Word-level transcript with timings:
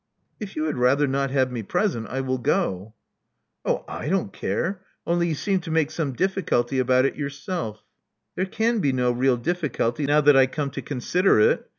If 0.39 0.55
you 0.55 0.63
had 0.63 0.79
rather 0.79 1.05
not 1.05 1.29
have 1.29 1.51
me 1.51 1.61
present, 1.61 2.07
I 2.09 2.21
will 2.21 2.39
go." 2.39 2.95
'*Oh, 3.63 3.85
I 3.87 4.09
don't 4.09 4.33
care. 4.33 4.81
Only 5.05 5.27
you 5.27 5.35
seemed 5.35 5.61
to 5.65 5.69
make 5.69 5.91
some 5.91 6.13
difficulty 6.13 6.79
about 6.79 7.05
it 7.05 7.15
yourself. 7.17 7.83
''* 8.17 8.35
'There 8.35 8.47
can 8.47 8.79
be 8.79 8.93
no 8.93 9.11
real 9.11 9.37
difficulty, 9.37 10.07
now 10.07 10.21
that 10.21 10.35
I 10.35 10.47
come 10.47 10.71
to 10.71 10.81
consider 10.81 11.39
it. 11.39 11.69